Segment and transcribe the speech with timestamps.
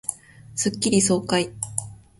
[0.55, 1.53] スッキリ爽快